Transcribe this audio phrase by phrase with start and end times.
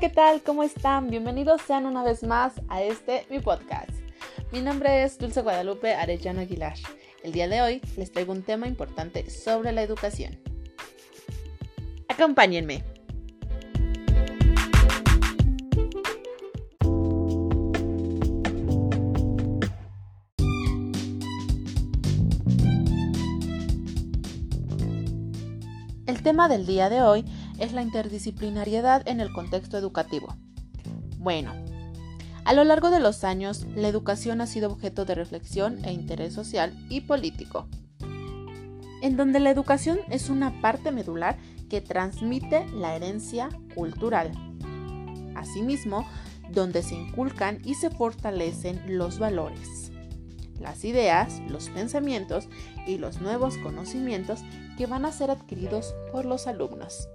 [0.00, 0.42] ¿qué tal?
[0.42, 1.08] ¿Cómo están?
[1.08, 3.88] Bienvenidos sean una vez más a este mi podcast.
[4.52, 6.74] Mi nombre es Dulce Guadalupe Arellano Aguilar.
[7.22, 10.38] El día de hoy les traigo un tema importante sobre la educación.
[12.08, 12.84] Acompáñenme.
[26.06, 27.24] El tema del día de hoy
[27.58, 30.34] es la interdisciplinariedad en el contexto educativo.
[31.18, 31.52] Bueno,
[32.46, 36.32] a lo largo de los años, la educación ha sido objeto de reflexión e interés
[36.32, 37.66] social y político,
[39.02, 41.36] en donde la educación es una parte medular
[41.68, 44.30] que transmite la herencia cultural.
[45.34, 46.06] Asimismo,
[46.52, 49.90] donde se inculcan y se fortalecen los valores,
[50.60, 52.48] las ideas, los pensamientos
[52.86, 54.42] y los nuevos conocimientos
[54.78, 57.08] que van a ser adquiridos por los alumnos.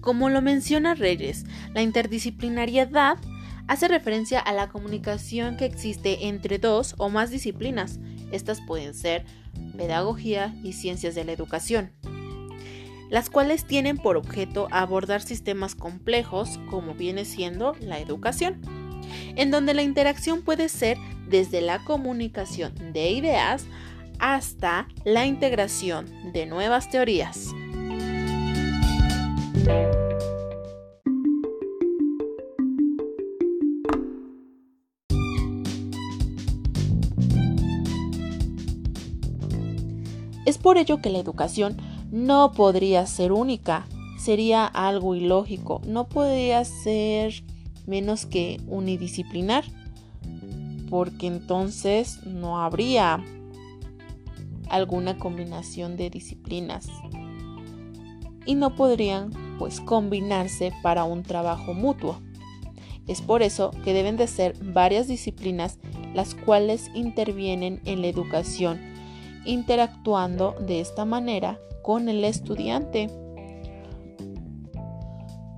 [0.00, 3.18] Como lo menciona Reyes, la interdisciplinariedad
[3.68, 8.00] hace referencia a la comunicación que existe entre dos o más disciplinas.
[8.32, 9.24] Estas pueden ser
[9.76, 11.92] pedagogía y ciencias de la educación
[13.12, 18.62] las cuales tienen por objeto abordar sistemas complejos como viene siendo la educación,
[19.36, 20.96] en donde la interacción puede ser
[21.28, 23.66] desde la comunicación de ideas
[24.18, 27.50] hasta la integración de nuevas teorías.
[40.46, 41.76] Es por ello que la educación
[42.12, 43.86] no podría ser única,
[44.18, 47.42] sería algo ilógico, no podría ser
[47.86, 49.64] menos que unidisciplinar,
[50.90, 53.24] porque entonces no habría
[54.68, 56.86] alguna combinación de disciplinas
[58.44, 62.20] y no podrían pues combinarse para un trabajo mutuo.
[63.08, 65.78] Es por eso que deben de ser varias disciplinas
[66.14, 68.78] las cuales intervienen en la educación,
[69.46, 73.08] interactuando de esta manera con el estudiante.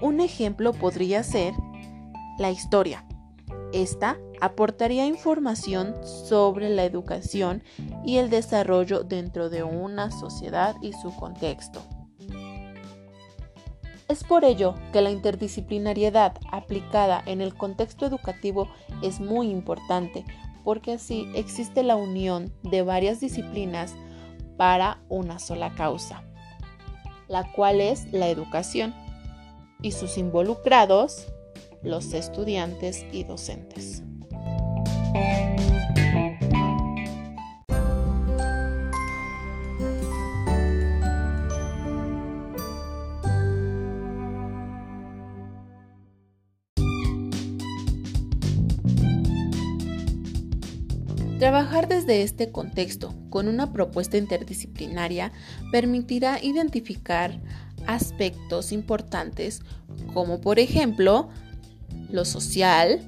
[0.00, 1.54] Un ejemplo podría ser
[2.38, 3.06] la historia.
[3.72, 7.62] Esta aportaría información sobre la educación
[8.04, 11.82] y el desarrollo dentro de una sociedad y su contexto.
[14.08, 18.68] Es por ello que la interdisciplinariedad aplicada en el contexto educativo
[19.02, 20.24] es muy importante,
[20.62, 23.94] porque así existe la unión de varias disciplinas
[24.56, 26.22] para una sola causa,
[27.28, 28.94] la cual es la educación,
[29.82, 31.26] y sus involucrados,
[31.82, 34.02] los estudiantes y docentes.
[51.38, 55.32] Trabajar desde este contexto con una propuesta interdisciplinaria
[55.70, 57.38] permitirá identificar
[57.86, 59.60] aspectos importantes
[60.14, 61.28] como por ejemplo
[62.10, 63.00] lo social,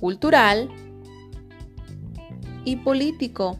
[0.00, 0.70] cultural
[2.64, 3.58] y político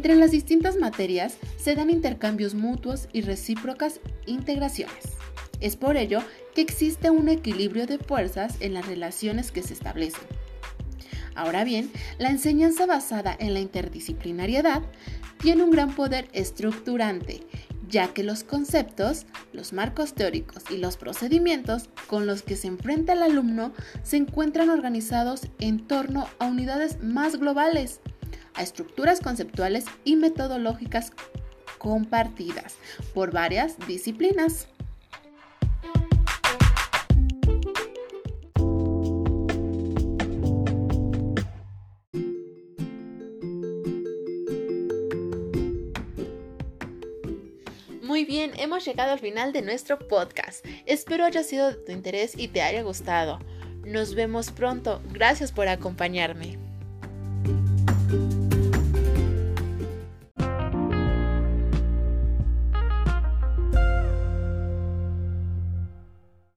[0.00, 5.04] Entre las distintas materias se dan intercambios mutuos y recíprocas integraciones.
[5.60, 6.20] Es por ello
[6.54, 10.24] que existe un equilibrio de fuerzas en las relaciones que se establecen.
[11.34, 14.80] Ahora bien, la enseñanza basada en la interdisciplinariedad
[15.36, 17.46] tiene un gran poder estructurante,
[17.86, 23.12] ya que los conceptos, los marcos teóricos y los procedimientos con los que se enfrenta
[23.12, 28.00] el alumno se encuentran organizados en torno a unidades más globales,
[28.54, 31.12] a estructuras conceptuales y metodológicas
[31.78, 32.76] compartidas
[33.14, 34.68] por varias disciplinas.
[48.02, 50.66] Muy bien, hemos llegado al final de nuestro podcast.
[50.84, 53.38] Espero haya sido de tu interés y te haya gustado.
[53.84, 55.00] Nos vemos pronto.
[55.12, 56.69] Gracias por acompañarme.